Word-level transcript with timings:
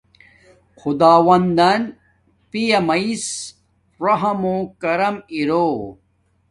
خداوندن 0.79 1.81
پیامیس 2.51 3.25
رحم 4.05 4.37
مو 4.41 4.55
کرم 4.81 5.15
اِرو 5.33 5.69